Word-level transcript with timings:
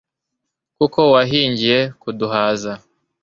kuko 0.77 0.99
wahingiye 1.13 1.79
kuduhaza 2.01 2.71